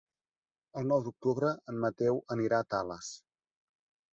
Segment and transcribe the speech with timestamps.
[0.81, 3.13] El nou d'octubre en Mateu anirà a Tales.